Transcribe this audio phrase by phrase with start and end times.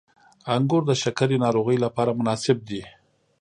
[0.55, 2.81] •انګور د شکرې ناروغۍ لپاره مناسب دي.